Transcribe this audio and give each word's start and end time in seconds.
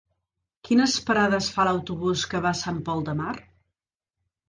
Quines 0.69 0.95
parades 1.09 1.51
fa 1.57 1.67
l'autobús 1.69 2.25
que 2.35 2.43
va 2.49 2.53
a 2.57 2.61
Sant 2.65 2.83
Pol 2.91 3.09
de 3.11 3.19
Mar? 3.25 3.39